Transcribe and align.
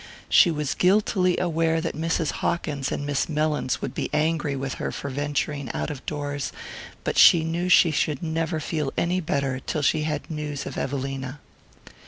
She 0.29 0.49
was 0.49 0.73
guiltily 0.73 1.37
aware 1.37 1.79
that 1.79 1.93
Mrs. 1.95 2.31
Hawkins 2.41 2.91
and 2.91 3.05
Miss 3.05 3.29
Mellins 3.29 3.83
would 3.83 3.93
be 3.93 4.09
angry 4.11 4.55
with 4.55 4.73
her 4.81 4.91
for 4.91 5.11
venturing 5.11 5.71
out 5.75 5.91
of 5.91 6.03
doors, 6.07 6.51
but 7.03 7.19
she 7.19 7.43
knew 7.43 7.69
she 7.69 7.91
should 7.91 8.23
never 8.23 8.59
feel 8.59 8.91
any 8.97 9.19
better 9.19 9.59
till 9.59 9.83
she 9.83 10.01
had 10.01 10.31
news 10.31 10.65
of 10.65 10.75
Evelina. 10.75 11.39